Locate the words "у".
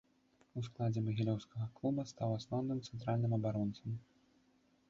0.59-0.63